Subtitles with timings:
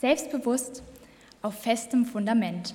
[0.00, 0.82] Selbstbewusst
[1.42, 2.74] auf festem Fundament.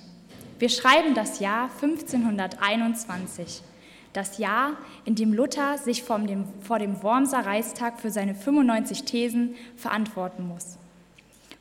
[0.59, 3.63] Wir schreiben das Jahr 1521,
[4.13, 4.73] das Jahr,
[5.05, 10.47] in dem Luther sich vor dem, vor dem Wormser Reichstag für seine 95 Thesen verantworten
[10.47, 10.77] muss.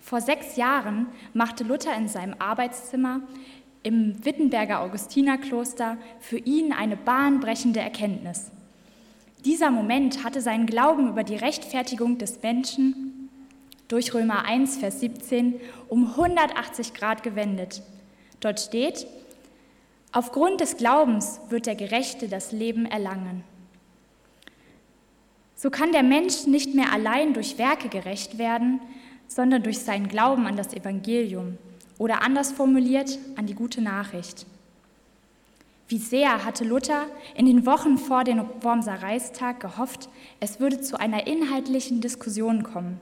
[0.03, 3.21] Vor sechs Jahren machte Luther in seinem Arbeitszimmer
[3.83, 8.51] im Wittenberger Augustinerkloster für ihn eine bahnbrechende Erkenntnis.
[9.46, 13.13] Dieser Moment hatte seinen Glauben über die Rechtfertigung des Menschen
[13.88, 17.82] durch Römer 1, Vers 17 um 180 Grad gewendet.
[18.40, 19.06] Dort steht,
[20.12, 23.45] aufgrund des Glaubens wird der Gerechte das Leben erlangen.
[25.56, 28.80] So kann der Mensch nicht mehr allein durch Werke gerecht werden,
[29.28, 31.59] sondern durch seinen Glauben an das Evangelium
[31.98, 34.46] oder anders formuliert an die gute Nachricht.
[35.88, 40.09] Wie sehr hatte Luther in den Wochen vor dem Wormser Reichstag gehofft,
[40.40, 43.01] es würde zu einer inhaltlichen Diskussion kommen.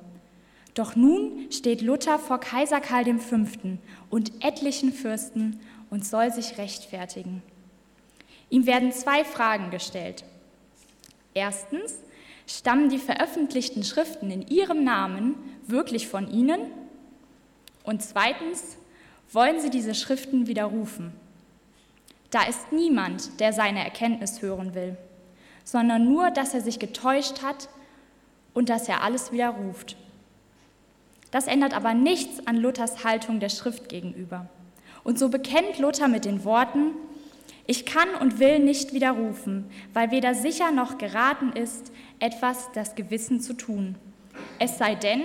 [0.75, 3.37] Doch nun steht Luther vor Kaiser Karl V.
[4.09, 5.61] und etlichen Fürsten
[5.91, 7.43] und soll sich rechtfertigen.
[8.49, 10.25] Ihm werden zwei Fragen gestellt.
[11.35, 11.99] Erstens,
[12.47, 15.35] stammen die veröffentlichten Schriften in Ihrem Namen
[15.67, 16.61] wirklich von Ihnen?
[17.85, 18.77] Und zweitens,
[19.33, 21.13] wollen Sie diese Schriften widerrufen?
[22.31, 24.97] Da ist niemand, der seine Erkenntnis hören will,
[25.65, 27.69] sondern nur, dass er sich getäuscht hat
[28.55, 29.97] und dass er alles widerruft.
[31.33, 34.47] Das ändert aber nichts an Luthers Haltung der Schrift gegenüber.
[35.03, 36.93] Und so bekennt Luther mit den Worten,
[37.67, 43.41] ich kann und will nicht widerrufen, weil weder sicher noch geraten ist, etwas das Gewissen
[43.41, 43.97] zu tun.
[44.59, 45.23] Es sei denn,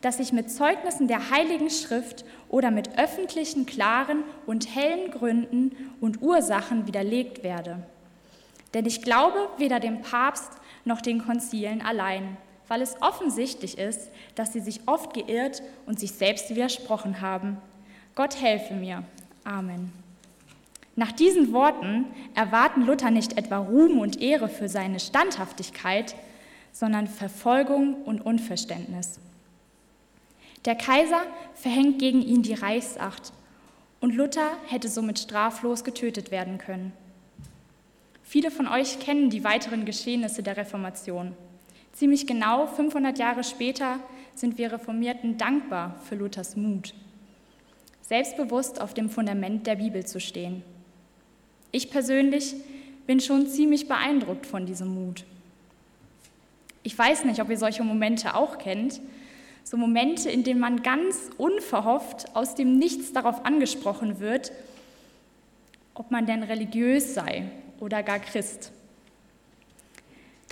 [0.00, 6.22] dass ich mit Zeugnissen der Heiligen Schrift oder mit öffentlichen, klaren und hellen Gründen und
[6.22, 7.82] Ursachen widerlegt werde.
[8.72, 10.52] Denn ich glaube weder dem Papst
[10.84, 12.36] noch den Konzilen allein,
[12.68, 17.58] weil es offensichtlich ist, dass sie sich oft geirrt und sich selbst widersprochen haben.
[18.14, 19.04] Gott helfe mir.
[19.44, 19.92] Amen.
[20.96, 26.14] Nach diesen Worten erwarten Luther nicht etwa Ruhm und Ehre für seine Standhaftigkeit,
[26.72, 29.18] sondern Verfolgung und Unverständnis.
[30.64, 31.22] Der Kaiser
[31.54, 33.32] verhängt gegen ihn die Reichsacht
[34.00, 36.92] und Luther hätte somit straflos getötet werden können.
[38.22, 41.36] Viele von euch kennen die weiteren Geschehnisse der Reformation.
[41.94, 44.00] Ziemlich genau 500 Jahre später
[44.34, 46.92] sind wir Reformierten dankbar für Luthers Mut,
[48.02, 50.64] selbstbewusst auf dem Fundament der Bibel zu stehen.
[51.70, 52.56] Ich persönlich
[53.06, 55.24] bin schon ziemlich beeindruckt von diesem Mut.
[56.82, 59.00] Ich weiß nicht, ob ihr solche Momente auch kennt,
[59.62, 64.50] so Momente, in denen man ganz unverhofft aus dem Nichts darauf angesprochen wird,
[65.94, 67.44] ob man denn religiös sei
[67.78, 68.72] oder gar Christ.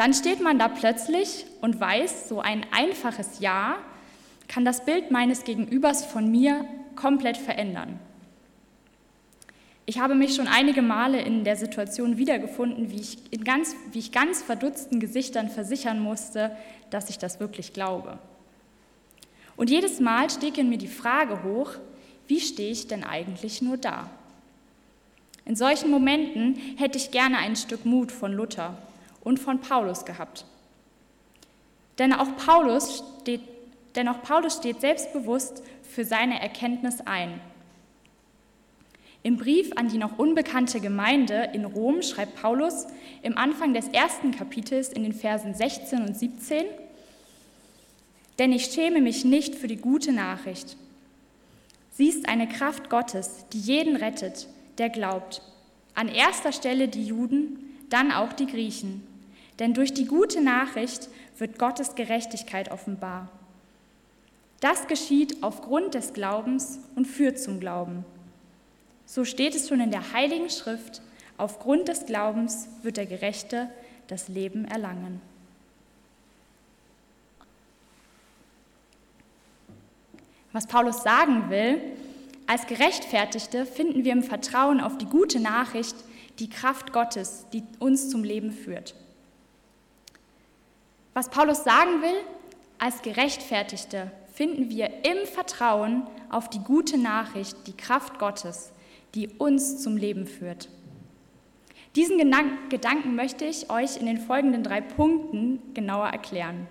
[0.03, 3.77] Dann steht man da plötzlich und weiß, so ein einfaches Ja
[4.49, 6.65] kann das Bild meines Gegenübers von mir
[6.97, 8.01] komplett verändern.
[9.87, 14.11] Ich habe mich schon einige Male in der Situation wiedergefunden, wie ich, ganz, wie ich
[14.11, 16.51] ganz verdutzten Gesichtern versichern musste,
[16.91, 18.19] dass ich das wirklich glaube.
[19.55, 21.75] Und jedes Mal stieg in mir die Frage hoch,
[22.27, 24.11] wie stehe ich denn eigentlich nur da?
[25.45, 28.77] In solchen Momenten hätte ich gerne ein Stück Mut von Luther
[29.22, 30.44] und von Paulus gehabt.
[31.99, 33.43] Denn auch Paulus steht,
[33.94, 37.41] denn auch Paulus steht selbstbewusst für seine Erkenntnis ein.
[39.22, 42.87] Im Brief an die noch unbekannte Gemeinde in Rom schreibt Paulus
[43.22, 46.65] im Anfang des ersten Kapitels in den Versen 16 und 17,
[48.39, 50.77] denn ich schäme mich nicht für die gute Nachricht.
[51.93, 55.43] Sie ist eine Kraft Gottes, die jeden rettet, der glaubt.
[55.94, 59.06] An erster Stelle die Juden, dann auch die Griechen.
[59.59, 61.09] Denn durch die gute Nachricht
[61.39, 63.29] wird Gottes Gerechtigkeit offenbar.
[64.61, 68.05] Das geschieht aufgrund des Glaubens und führt zum Glauben.
[69.07, 71.03] So steht es schon in der Heiligen Schrift,
[71.37, 73.69] aufgrund des Glaubens wird der Gerechte
[74.07, 75.21] das Leben erlangen.
[80.53, 81.81] Was Paulus sagen will,
[82.47, 85.97] als Gerechtfertigte finden wir im Vertrauen auf die gute Nachricht
[86.39, 88.95] die Kraft Gottes, die uns zum Leben führt.
[91.14, 92.16] Was Paulus sagen will,
[92.78, 98.72] als Gerechtfertigte finden wir im Vertrauen auf die gute Nachricht die Kraft Gottes,
[99.14, 100.70] die uns zum Leben führt.
[101.97, 102.16] Diesen
[102.70, 106.66] Gedanken möchte ich euch in den folgenden drei Punkten genauer erklären.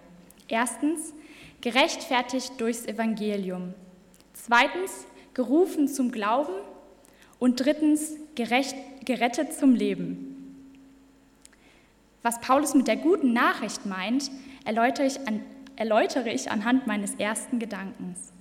[0.47, 1.13] Erstens,
[1.61, 3.75] gerechtfertigt durchs Evangelium.
[4.33, 5.05] Zweitens,
[5.35, 6.53] gerufen zum Glauben.
[7.37, 10.30] Und drittens, gerecht, gerettet zum Leben.
[12.23, 14.29] Was Paulus mit der guten Nachricht meint,
[14.63, 15.43] erläutere ich, an,
[15.75, 18.31] erläutere ich anhand meines ersten Gedankens.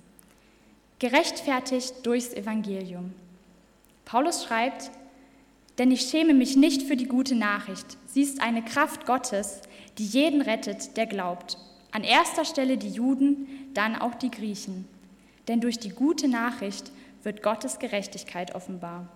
[0.99, 3.13] gerechtfertigt durchs Evangelium.
[4.05, 4.91] Paulus schreibt,
[5.79, 7.97] denn ich schäme mich nicht für die gute Nachricht.
[8.05, 9.61] Sie ist eine Kraft Gottes,
[9.97, 11.57] die jeden rettet, der glaubt.
[11.91, 14.87] An erster Stelle die Juden, dann auch die Griechen.
[15.47, 16.91] Denn durch die gute Nachricht
[17.23, 19.07] wird Gottes Gerechtigkeit offenbar.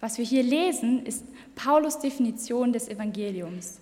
[0.00, 1.24] Was wir hier lesen, ist
[1.54, 3.78] Paulus Definition des Evangeliums.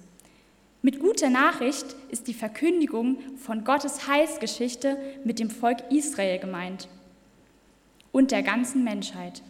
[0.83, 6.89] Mit guter Nachricht ist die Verkündigung von Gottes Heilsgeschichte mit dem Volk Israel gemeint
[8.13, 9.43] und der ganzen Menschheit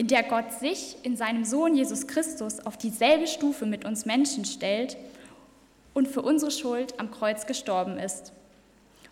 [0.00, 4.46] in der Gott sich in seinem Sohn Jesus Christus auf dieselbe Stufe mit uns Menschen
[4.46, 4.96] stellt
[5.92, 8.32] und für unsere Schuld am Kreuz gestorben ist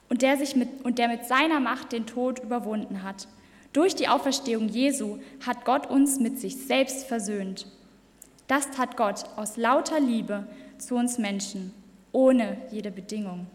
[0.09, 3.29] und der, sich mit, und der mit seiner Macht den Tod überwunden hat.
[3.73, 7.67] Durch die Auferstehung Jesu hat Gott uns mit sich selbst versöhnt.
[8.47, 10.47] Das tat Gott aus lauter Liebe
[10.79, 11.73] zu uns Menschen,
[12.13, 13.47] ohne jede Bedingung.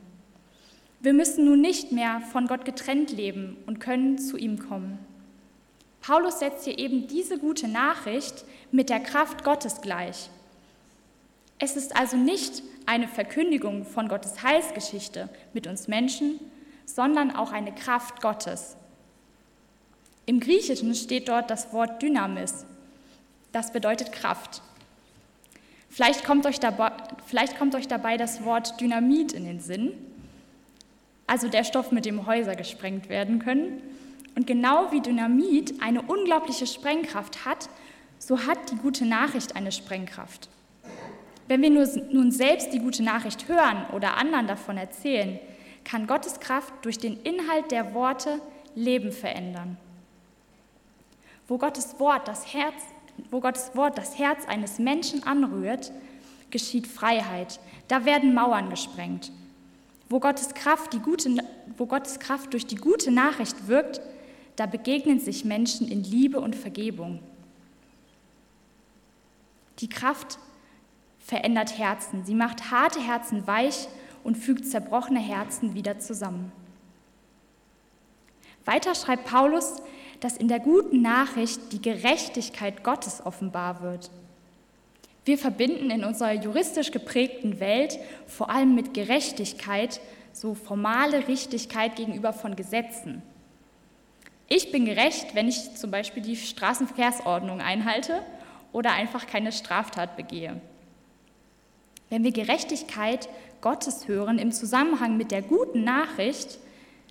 [0.99, 4.99] Wir müssen nun nicht mehr von Gott getrennt leben und können zu ihm kommen.
[5.99, 10.29] Paulus setzt hier eben diese gute Nachricht mit der Kraft Gottes gleich.
[11.59, 16.39] Es ist also nicht eine Verkündigung von Gottes Heilsgeschichte mit uns Menschen,
[16.85, 18.75] sondern auch eine Kraft Gottes.
[20.25, 22.65] Im Griechischen steht dort das Wort Dynamis.
[23.51, 24.61] Das bedeutet Kraft.
[25.89, 26.91] Vielleicht kommt, euch dabei,
[27.27, 29.91] vielleicht kommt euch dabei das Wort Dynamit in den Sinn,
[31.27, 33.81] also der Stoff, mit dem Häuser gesprengt werden können.
[34.35, 37.69] Und genau wie Dynamit eine unglaubliche Sprengkraft hat,
[38.17, 40.49] so hat die gute Nachricht eine Sprengkraft.
[41.47, 45.37] Wenn wir nun selbst die gute Nachricht hören oder anderen davon erzählen,
[45.83, 48.39] kann Gottes Kraft durch den Inhalt der Worte
[48.73, 49.77] Leben verändern.
[51.47, 52.75] Wo Gottes Wort das Herz,
[53.31, 55.91] wo Gottes Wort das Herz eines Menschen anrührt,
[56.49, 57.59] geschieht Freiheit.
[57.87, 59.31] Da werden Mauern gesprengt.
[60.09, 61.35] Wo Gottes Kraft, die gute,
[61.77, 64.01] wo Gottes Kraft durch die gute Nachricht wirkt,
[64.55, 67.19] da begegnen sich Menschen in Liebe und Vergebung.
[69.79, 70.37] Die Kraft
[71.19, 72.23] verändert Herzen.
[72.25, 73.87] Sie macht harte Herzen weich
[74.23, 76.51] und fügt zerbrochene Herzen wieder zusammen.
[78.65, 79.81] Weiter schreibt Paulus,
[80.23, 84.09] dass in der guten Nachricht die Gerechtigkeit Gottes offenbar wird.
[85.25, 89.99] Wir verbinden in unserer juristisch geprägten Welt vor allem mit Gerechtigkeit
[90.31, 93.21] so formale Richtigkeit gegenüber von Gesetzen.
[94.47, 98.21] Ich bin gerecht, wenn ich zum Beispiel die Straßenverkehrsordnung einhalte
[98.71, 100.61] oder einfach keine Straftat begehe.
[102.09, 103.27] Wenn wir Gerechtigkeit
[103.59, 106.59] Gottes hören im Zusammenhang mit der guten Nachricht,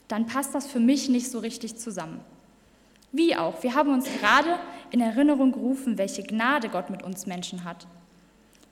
[0.08, 2.24] dann passt das für mich nicht so richtig zusammen.
[3.12, 4.58] Wie auch, wir haben uns gerade
[4.90, 7.86] in Erinnerung gerufen, welche Gnade Gott mit uns Menschen hat.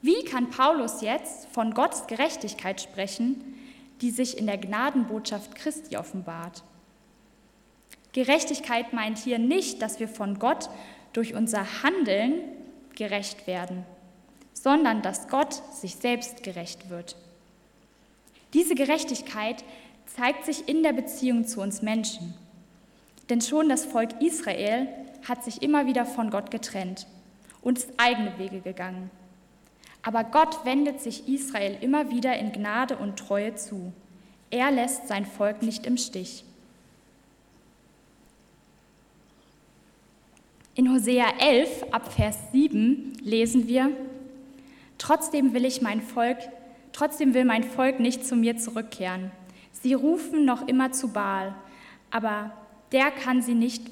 [0.02, 3.44] Wie kann Paulus jetzt von Gottes Gerechtigkeit sprechen,
[4.00, 6.62] die sich in der Gnadenbotschaft Christi offenbart?
[8.12, 10.70] Gerechtigkeit meint hier nicht, dass wir von Gott
[11.12, 12.40] durch unser Handeln
[12.96, 13.84] gerecht werden,
[14.54, 17.16] sondern dass Gott sich selbst gerecht wird.
[18.52, 19.62] Diese Gerechtigkeit
[20.06, 22.34] zeigt sich in der Beziehung zu uns Menschen.
[23.30, 24.88] Denn schon das Volk Israel
[25.26, 27.06] hat sich immer wieder von Gott getrennt
[27.62, 29.10] und ist eigene Wege gegangen.
[30.02, 33.92] Aber Gott wendet sich Israel immer wieder in Gnade und Treue zu.
[34.50, 36.44] Er lässt sein Volk nicht im Stich.
[40.74, 43.92] In Hosea 11 ab Vers 7 lesen wir,
[44.98, 46.38] Trotzdem will ich mein Volk,
[46.92, 49.30] trotzdem will mein Volk nicht zu mir zurückkehren.
[49.72, 51.54] Sie rufen noch immer zu Baal,
[52.10, 52.52] aber
[52.92, 53.82] der kann sie nicht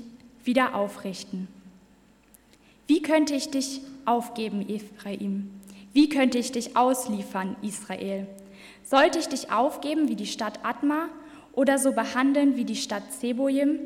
[0.44, 1.48] wieder aufrichten.
[2.86, 5.50] Wie könnte ich dich aufgeben, Ephraim?
[5.92, 8.26] Wie könnte ich dich ausliefern, Israel?
[8.82, 11.08] Sollte ich dich aufgeben wie die Stadt Atma
[11.52, 13.78] oder so behandeln wie die Stadt Zeboim?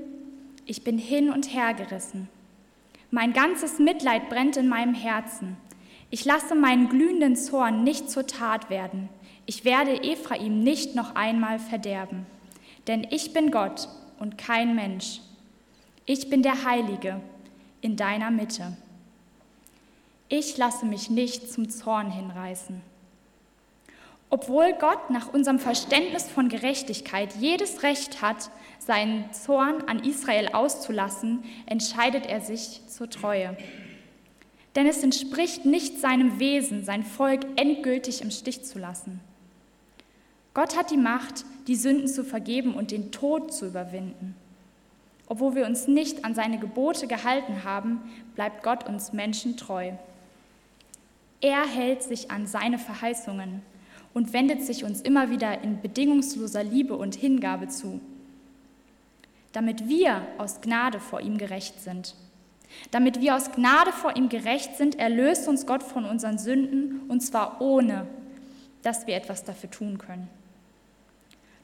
[0.64, 2.28] Ich bin hin und her gerissen.
[3.10, 5.56] Mein ganzes Mitleid brennt in meinem Herzen.
[6.10, 9.08] Ich lasse meinen glühenden Zorn nicht zur Tat werden.
[9.46, 12.26] Ich werde Ephraim nicht noch einmal verderben.
[12.86, 13.88] Denn ich bin Gott
[14.22, 15.20] und kein Mensch.
[16.06, 17.20] Ich bin der Heilige
[17.80, 18.76] in deiner Mitte.
[20.28, 22.80] Ich lasse mich nicht zum Zorn hinreißen.
[24.30, 31.42] Obwohl Gott nach unserem Verständnis von Gerechtigkeit jedes Recht hat, seinen Zorn an Israel auszulassen,
[31.66, 33.56] entscheidet er sich zur Treue.
[34.76, 39.20] Denn es entspricht nicht seinem Wesen, sein Volk endgültig im Stich zu lassen.
[40.54, 44.34] Gott hat die Macht, die Sünden zu vergeben und den Tod zu überwinden.
[45.26, 48.00] Obwohl wir uns nicht an seine Gebote gehalten haben,
[48.34, 49.92] bleibt Gott uns Menschen treu.
[51.40, 53.62] Er hält sich an seine Verheißungen
[54.12, 58.00] und wendet sich uns immer wieder in bedingungsloser Liebe und Hingabe zu.
[59.52, 62.14] damit wir aus Gnade vor ihm gerecht sind.
[62.90, 67.20] Damit wir aus Gnade vor ihm gerecht sind, erlöst uns Gott von unseren Sünden, und
[67.20, 68.06] zwar ohne,
[68.82, 70.28] dass wir etwas dafür tun können.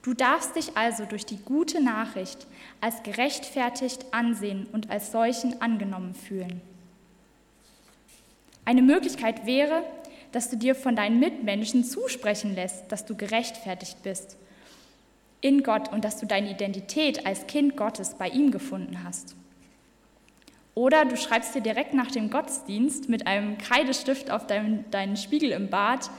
[0.02, 2.46] Du darfst dich also durch die gute Nachricht
[2.80, 6.60] als gerechtfertigt ansehen und als solchen angenommen fühlen.
[8.64, 9.82] Eine Möglichkeit wäre,
[10.32, 14.36] dass du dir von deinen Mitmenschen zusprechen lässt, dass du gerechtfertigt bist
[15.40, 19.36] in Gott und dass du deine Identität als Kind Gottes bei ihm gefunden hast.
[20.74, 25.50] Oder du schreibst dir direkt nach dem Gottesdienst mit einem Kreidestift auf deinem, deinen Spiegel
[25.50, 26.10] im Bad,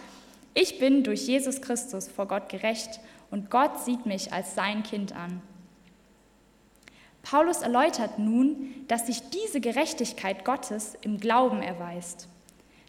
[0.53, 2.99] ich bin durch Jesus Christus vor Gott gerecht
[3.31, 5.41] und Gott sieht mich als sein Kind an.
[7.21, 12.27] Paulus erläutert nun, dass sich diese Gerechtigkeit Gottes im Glauben erweist.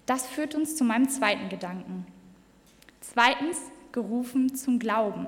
[0.06, 2.06] Das führt uns zu meinem zweiten Gedanken.
[3.00, 3.58] Zweitens,
[3.92, 5.26] gerufen zum Glauben.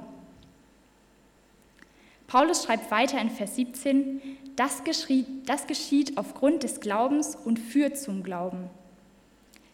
[2.26, 4.22] Paulus schreibt weiter in Vers 17,
[4.56, 8.70] das geschieht, das geschieht aufgrund des Glaubens und führt zum Glauben.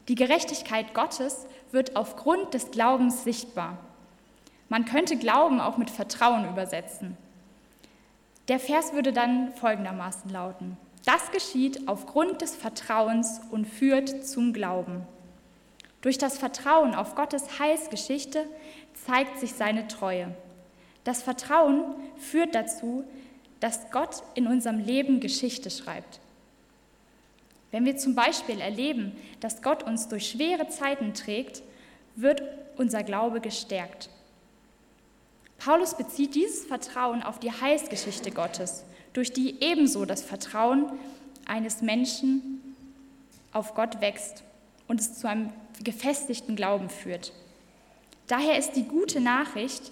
[0.08, 3.78] Die Gerechtigkeit Gottes wird aufgrund des Glaubens sichtbar.
[4.68, 7.16] Man könnte Glauben auch mit Vertrauen übersetzen.
[8.48, 10.76] Der Vers würde dann folgendermaßen lauten.
[11.04, 15.02] Das geschieht aufgrund des Vertrauens und führt zum Glauben.
[16.02, 18.44] Durch das Vertrauen auf Gottes Heilsgeschichte
[19.06, 20.34] zeigt sich seine Treue.
[21.04, 23.04] Das Vertrauen führt dazu,
[23.60, 26.20] dass Gott in unserem Leben Geschichte schreibt.
[27.70, 31.62] Wenn wir zum Beispiel erleben, dass Gott uns durch schwere Zeiten trägt,
[32.16, 32.42] wird
[32.76, 34.08] unser Glaube gestärkt.
[35.58, 40.86] Paulus bezieht dieses Vertrauen auf die Heilsgeschichte Gottes, durch die ebenso das Vertrauen
[41.46, 42.76] eines Menschen
[43.52, 44.44] auf Gott wächst
[44.86, 45.50] und es zu einem
[45.82, 47.32] gefestigten Glauben führt.
[48.28, 49.90] Daher ist die gute Nachricht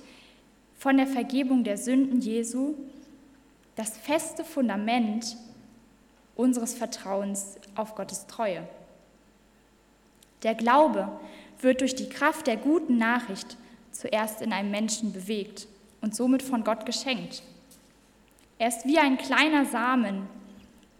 [0.78, 2.74] von der Vergebung der Sünden Jesu
[3.74, 5.36] das feste Fundament
[6.34, 8.66] unseres Vertrauens auf Gottes Treue.
[10.42, 11.08] Der Glaube
[11.60, 13.56] wird durch die Kraft der guten Nachricht
[13.98, 15.66] zuerst in einem Menschen bewegt
[16.00, 17.42] und somit von Gott geschenkt.
[18.58, 20.28] Er ist wie ein kleiner Samen,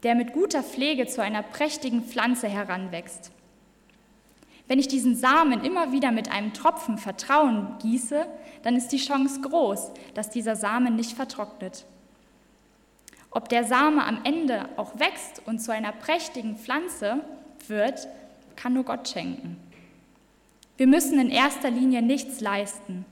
[0.03, 3.31] der mit guter Pflege zu einer prächtigen Pflanze heranwächst.
[4.69, 8.27] Wenn ich diesen Samen immer wieder mit einem Tropfen Vertrauen gieße,
[8.63, 11.85] dann ist die Chance groß, dass dieser Samen nicht vertrocknet.
[13.31, 17.21] Ob der Same am Ende auch wächst und zu einer prächtigen Pflanze
[17.69, 18.09] wird,
[18.57, 19.57] kann nur Gott schenken.
[20.77, 23.05] Wir müssen in erster Linie nichts leisten.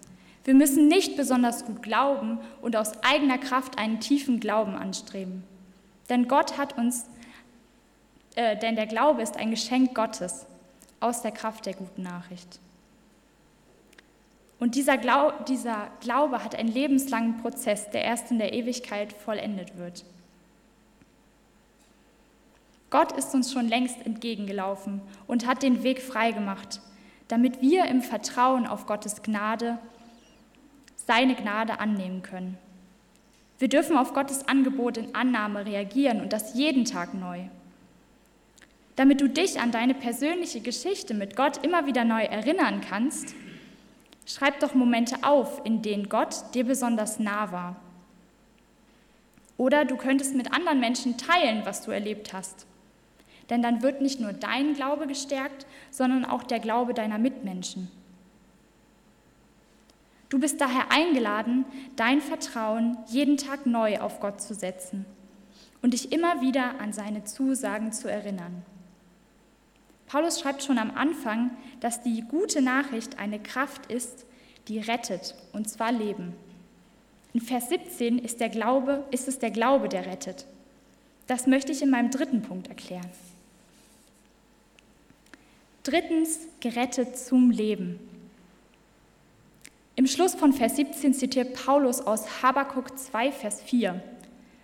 [0.45, 5.43] Wir müssen nicht besonders gut glauben und aus eigener Kraft einen tiefen Glauben anstreben.
[6.11, 7.07] Denn Gott hat uns,
[8.35, 10.45] äh, denn der Glaube ist ein Geschenk Gottes
[11.01, 12.61] aus der Kraft der guten Nachricht.
[14.61, 19.79] Und dieser, Glaub, dieser Glaube hat einen lebenslangen Prozess, der erst in der Ewigkeit vollendet
[19.79, 20.05] wird.
[22.91, 26.81] Gott ist uns schon längst entgegengelaufen und hat den Weg freigemacht
[27.29, 29.79] damit wir im Vertrauen auf Gottes Gnade
[31.07, 32.59] seine Gnade annehmen können.
[33.59, 37.45] Wir dürfen auf Gottes Angebot in Annahme reagieren und das jeden Tag neu.
[38.97, 43.35] Damit du dich an deine persönliche Geschichte mit Gott immer wieder neu erinnern kannst,
[44.27, 47.77] schreib doch Momente auf, in denen Gott dir besonders nah war.
[49.57, 52.67] Oder du könntest mit anderen Menschen teilen, was du erlebt hast.
[53.51, 57.91] Denn dann wird nicht nur dein Glaube gestärkt, sondern auch der Glaube deiner Mitmenschen.
[60.29, 61.65] Du bist daher eingeladen,
[61.97, 65.05] dein Vertrauen jeden Tag neu auf Gott zu setzen
[65.83, 68.63] und dich immer wieder an seine Zusagen zu erinnern.
[70.07, 74.27] Paulus schreibt schon am Anfang, dass die gute Nachricht eine Kraft ist,
[74.69, 76.35] die rettet, und zwar Leben.
[77.33, 80.47] In Vers 17 ist, der Glaube, ist es der Glaube, der rettet.
[81.27, 83.11] Das möchte ich in meinem dritten Punkt erklären.
[85.85, 88.01] Drittens, gerettet zum Leben.
[89.97, 94.03] Im Schluss von Vers 17 zitiert Paulus aus Habakkuk 2, Vers 4.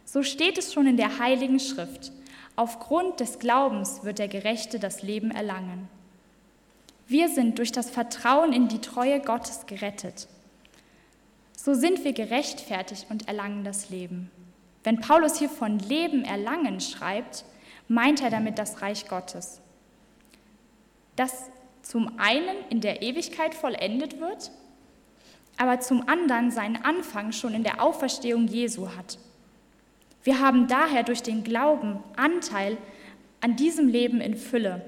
[0.06, 2.10] So steht es schon in der Heiligen Schrift.
[2.56, 5.88] Aufgrund des Glaubens wird der Gerechte das Leben erlangen.
[7.06, 10.26] Wir sind durch das Vertrauen in die Treue Gottes gerettet.
[11.54, 14.30] So sind wir gerechtfertigt und erlangen das Leben.
[14.84, 17.44] Wenn Paulus hier von Leben erlangen schreibt,
[17.88, 19.60] meint er damit das Reich Gottes
[21.20, 21.50] das
[21.82, 24.50] zum einen in der Ewigkeit vollendet wird,
[25.58, 29.18] aber zum anderen seinen Anfang schon in der Auferstehung Jesu hat.
[30.24, 32.78] Wir haben daher durch den Glauben Anteil
[33.42, 34.82] an diesem Leben in Fülle,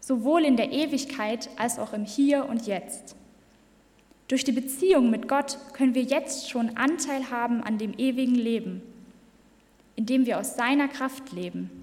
[0.00, 3.16] sowohl in der Ewigkeit als auch im Hier und Jetzt.
[4.28, 8.82] Durch die Beziehung mit Gott können wir jetzt schon Anteil haben an dem ewigen Leben,
[9.96, 11.79] indem wir aus seiner Kraft leben.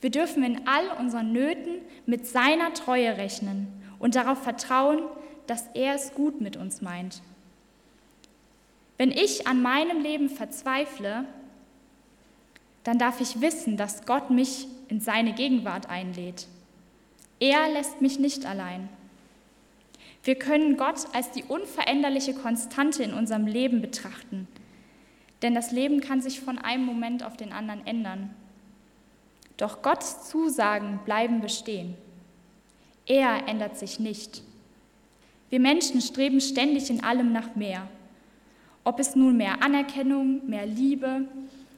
[0.00, 5.00] Wir dürfen in all unseren Nöten mit seiner Treue rechnen und darauf vertrauen,
[5.46, 7.22] dass er es gut mit uns meint.
[8.98, 11.24] Wenn ich an meinem Leben verzweifle,
[12.84, 16.46] dann darf ich wissen, dass Gott mich in seine Gegenwart einlädt.
[17.40, 18.88] Er lässt mich nicht allein.
[20.22, 24.48] Wir können Gott als die unveränderliche Konstante in unserem Leben betrachten,
[25.42, 28.34] denn das Leben kann sich von einem Moment auf den anderen ändern.
[29.56, 31.94] Doch Gottes Zusagen bleiben bestehen.
[33.06, 34.42] Er ändert sich nicht.
[35.48, 37.88] Wir Menschen streben ständig in allem nach mehr.
[38.84, 41.22] Ob es nun mehr Anerkennung, mehr Liebe,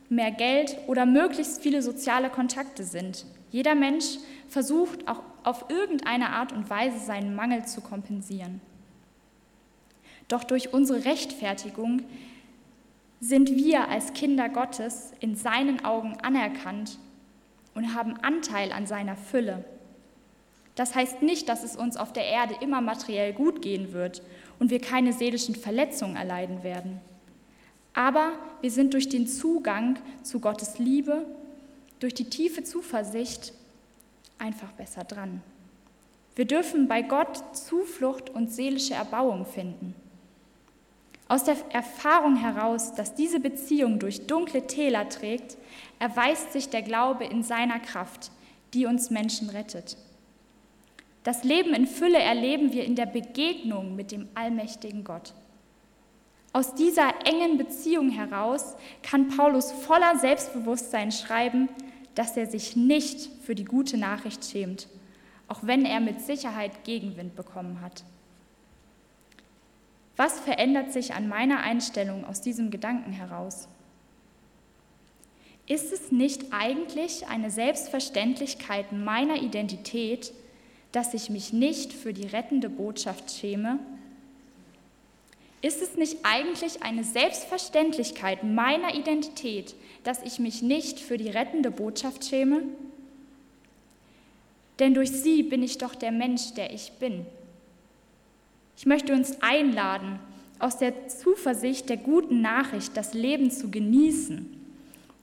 [0.09, 3.27] mehr Geld oder möglichst viele soziale Kontakte sind.
[3.51, 4.19] Jeder Mensch
[4.49, 8.61] versucht auch auf irgendeine Art und Weise seinen Mangel zu kompensieren.
[10.29, 12.03] Doch durch unsere Rechtfertigung
[13.21, 16.99] sind wir als Kinder Gottes in seinen Augen anerkannt
[17.79, 19.65] und haben Anteil an seiner Fülle.
[20.75, 24.21] Das heißt nicht, dass es uns auf der Erde immer materiell gut gehen wird
[24.59, 27.01] und wir keine seelischen Verletzungen erleiden werden.
[27.95, 28.33] Aber
[28.63, 31.25] wir sind durch den Zugang zu Gottes Liebe,
[32.01, 33.53] durch die tiefe Zuversicht
[34.39, 35.41] einfach besser dran.
[36.35, 39.95] Wir dürfen bei Gott Zuflucht und seelische Erbauung finden.
[41.29, 45.59] Aus der Erfahrung heraus, dass diese Beziehung durch dunkle Täler trägt,
[45.99, 48.31] erweist sich der Glaube in seiner Kraft,
[48.75, 49.97] die uns Menschen rettet.
[51.25, 55.35] Das Leben in Fülle erleben wir in der Begegnung mit dem allmächtigen Gott.
[56.53, 61.69] Aus dieser engen Beziehung heraus kann Paulus voller Selbstbewusstsein schreiben,
[62.15, 64.89] dass er sich nicht für die gute Nachricht schämt,
[65.47, 68.05] auch wenn er mit Sicherheit Gegenwind bekommen hat.
[70.17, 73.69] Was verändert sich an meiner Einstellung aus diesem Gedanken heraus?
[75.69, 80.33] Ist es nicht eigentlich eine Selbstverständlichkeit meiner Identität,
[80.93, 83.79] dass ich mich nicht für die rettende Botschaft schäme?
[85.61, 91.71] Ist es nicht eigentlich eine Selbstverständlichkeit meiner Identität, dass ich mich nicht für die rettende
[91.71, 92.63] Botschaft schäme?
[94.79, 97.27] Denn durch sie bin ich doch der Mensch, der ich bin.
[98.79, 100.19] Ich möchte uns einladen,
[100.61, 104.58] aus der Zuversicht der guten Nachricht das Leben zu genießen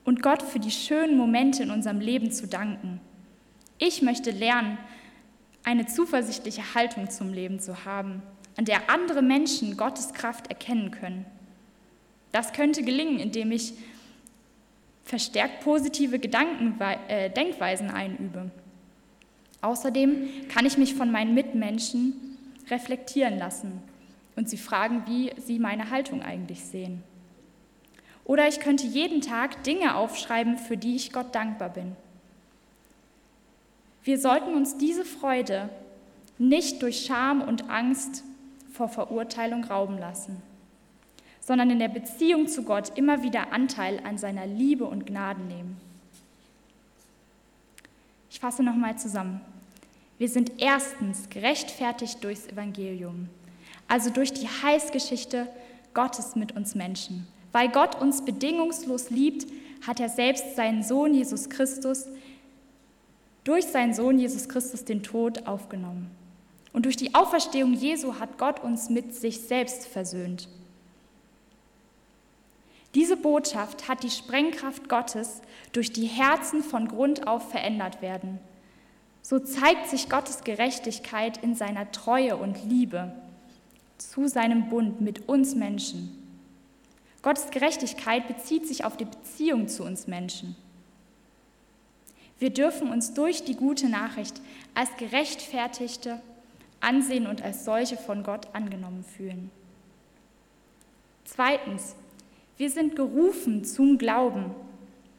[0.06, 3.02] und Gott für die schönen Momente in unserem Leben zu danken.
[3.78, 4.78] Ich möchte lernen,
[5.64, 8.22] eine zuversichtliche Haltung zum Leben zu haben
[8.58, 11.26] an der andere Menschen Gottes Kraft erkennen können.
[12.32, 13.74] Das könnte gelingen, indem ich
[15.04, 18.50] verstärkt positive Gedanken, äh, Denkweisen einübe.
[19.62, 22.38] Außerdem kann ich mich von meinen Mitmenschen
[22.70, 23.82] reflektieren lassen
[24.36, 27.04] und sie fragen, wie sie meine Haltung eigentlich sehen.
[28.26, 31.96] Oder ich könnte jeden Tag Dinge aufschreiben, für die ich Gott dankbar bin.
[34.04, 35.70] Wir sollten uns diese Freude
[36.38, 38.24] nicht durch Scham und Angst
[38.74, 40.42] vor Verurteilung rauben lassen,
[41.40, 45.78] sondern in der Beziehung zu Gott immer wieder Anteil an seiner Liebe und Gnaden nehmen.
[48.30, 49.40] Ich fasse nochmal zusammen.
[50.18, 53.30] Wir sind erstens gerechtfertigt durchs Evangelium,
[53.88, 55.48] also durch die Heilsgeschichte
[55.94, 57.28] Gottes mit uns Menschen.
[57.56, 59.48] Weil Gott uns bedingungslos liebt,
[59.88, 62.06] hat er selbst seinen Sohn Jesus Christus
[63.46, 66.12] durch seinen Sohn Jesus Christus den Tod aufgenommen.
[66.74, 70.50] Und durch die Auferstehung Jesu hat Gott uns mit sich selbst versöhnt.
[72.94, 75.42] Diese Botschaft hat die Sprengkraft Gottes
[75.72, 78.40] durch die Herzen von Grund auf verändert werden.
[79.22, 83.14] So zeigt sich Gottes Gerechtigkeit in seiner Treue und Liebe
[83.98, 86.25] zu seinem Bund mit uns Menschen.
[87.26, 90.56] Gottes Gerechtigkeit bezieht sich auf die Beziehung zu uns Menschen.
[92.38, 94.40] Wir dürfen uns durch die gute Nachricht
[94.76, 96.22] als gerechtfertigte
[96.82, 99.50] ansehen und als solche von Gott angenommen fühlen.
[101.24, 101.96] Zweitens,
[102.58, 104.54] wir sind gerufen zum Glauben,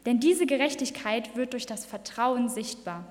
[0.04, 3.02] denn diese Gerechtigkeit wird durch das Vertrauen sichtbar.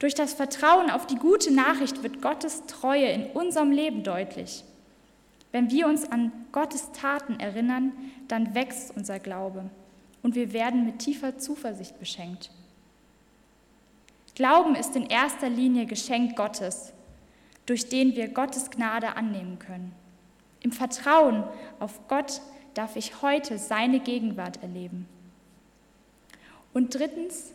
[0.00, 4.64] Durch das Vertrauen auf die gute Nachricht wird Gottes Treue in unserem Leben deutlich.
[5.52, 7.92] Wenn wir uns an Gottes Taten erinnern,
[8.28, 9.70] dann wächst unser Glaube
[10.22, 12.50] und wir werden mit tiefer Zuversicht beschenkt.
[14.34, 16.92] Glauben ist in erster Linie Geschenk Gottes
[17.66, 19.92] durch den wir Gottes Gnade annehmen können.
[20.60, 21.44] Im Vertrauen
[21.78, 22.40] auf Gott
[22.74, 25.06] darf ich heute seine Gegenwart erleben.
[26.72, 27.52] Und drittens,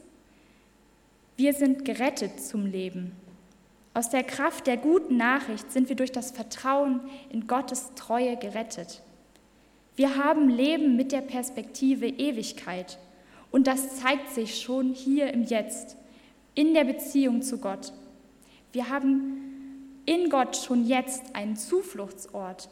[1.36, 3.14] wir sind gerettet zum Leben.
[3.98, 7.00] Aus der Kraft der guten Nachricht sind wir durch das Vertrauen
[7.32, 9.02] in Gottes Treue gerettet.
[9.96, 13.00] Wir haben Leben mit der Perspektive Ewigkeit
[13.50, 15.98] und das zeigt sich schon hier im Jetzt,
[16.54, 17.92] in der Beziehung zu Gott.
[18.72, 22.70] Wir haben in Gott schon jetzt einen Zufluchtsort,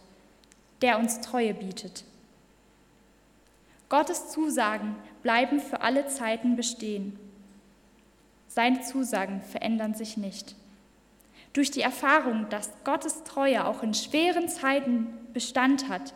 [0.84, 2.04] der uns Treue bietet.
[3.90, 7.18] Gottes Zusagen bleiben für alle Zeiten bestehen.
[8.48, 10.56] Seine Zusagen verändern sich nicht.
[11.56, 16.14] Durch die Erfahrung, dass Gottes Treue auch in schweren Zeiten Bestand hat,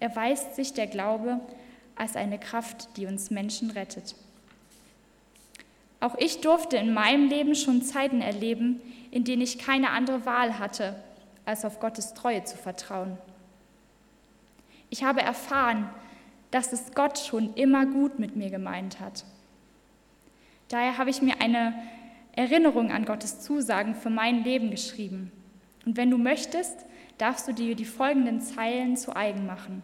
[0.00, 1.38] erweist sich der Glaube
[1.94, 4.16] als eine Kraft, die uns Menschen rettet.
[6.00, 8.80] Auch ich durfte in meinem Leben schon Zeiten erleben,
[9.12, 11.00] in denen ich keine andere Wahl hatte,
[11.44, 13.16] als auf Gottes Treue zu vertrauen.
[14.90, 15.88] Ich habe erfahren,
[16.50, 19.24] dass es Gott schon immer gut mit mir gemeint hat.
[20.66, 21.72] Daher habe ich mir eine
[22.32, 25.30] Erinnerung an Gottes Zusagen für mein Leben geschrieben.
[25.84, 26.86] Und wenn du möchtest,
[27.18, 29.82] darfst du dir die folgenden Zeilen zu eigen machen.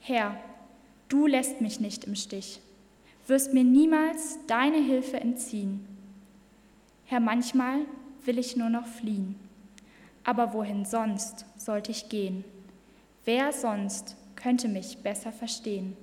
[0.00, 0.36] Herr,
[1.08, 2.60] du lässt mich nicht im Stich,
[3.26, 5.86] wirst mir niemals deine Hilfe entziehen.
[7.04, 7.80] Herr, manchmal
[8.24, 9.34] will ich nur noch fliehen,
[10.24, 12.44] aber wohin sonst sollte ich gehen?
[13.24, 15.96] Wer sonst könnte mich besser verstehen?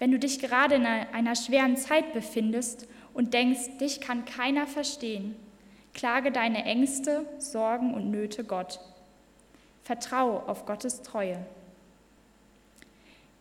[0.00, 5.36] Wenn du dich gerade in einer schweren Zeit befindest und denkst, dich kann keiner verstehen,
[5.92, 8.80] klage deine Ängste, Sorgen und Nöte Gott.
[9.82, 11.44] Vertraue auf Gottes Treue.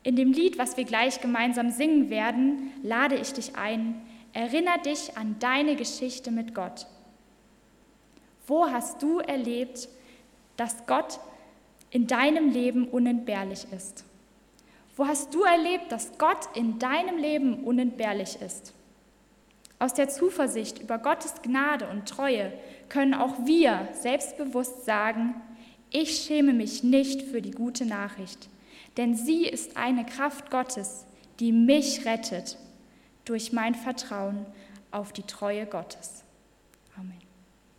[0.03, 4.01] In dem Lied, was wir gleich gemeinsam singen werden, lade ich dich ein,
[4.33, 6.87] erinnere dich an deine Geschichte mit Gott.
[8.47, 9.87] Wo hast du erlebt,
[10.57, 11.21] dass Gott
[11.89, 14.03] in deinem Leben unentbehrlich ist?
[14.99, 18.73] Wo hast du erlebt, dass Gott in deinem Leben unentbehrlich ist?
[19.79, 22.51] Aus der Zuversicht über Gottes Gnade und Treue
[22.89, 25.35] können auch wir selbstbewusst sagen,
[25.89, 28.49] ich schäme mich nicht für die gute Nachricht,
[28.97, 31.05] denn sie ist eine Kraft Gottes,
[31.39, 32.57] die mich rettet
[33.23, 34.45] durch mein Vertrauen
[34.91, 36.25] auf die Treue Gottes.